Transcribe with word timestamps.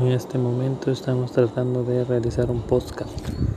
En 0.00 0.06
este 0.12 0.38
momento 0.38 0.92
estamos 0.92 1.32
tratando 1.32 1.82
de 1.82 2.04
realizar 2.04 2.52
un 2.52 2.62
podcast. 2.62 3.47